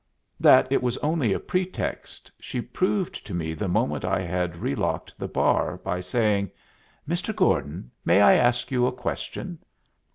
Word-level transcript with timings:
That 0.39 0.71
it 0.71 0.81
was 0.81 0.97
only 0.97 1.31
a 1.31 1.39
pretext 1.39 2.31
she 2.39 2.59
proved 2.59 3.23
to 3.23 3.35
me 3.35 3.53
the 3.53 3.67
moment 3.67 4.03
I 4.03 4.21
had 4.21 4.55
relocked 4.57 5.15
the 5.15 5.27
bar, 5.27 5.77
by 5.77 5.99
saying, 5.99 6.49
"Mr. 7.07 7.35
Gordon, 7.35 7.91
may 8.03 8.19
I 8.19 8.33
ask 8.33 8.71
you 8.71 8.87
a 8.87 8.91
question?" 8.91 9.59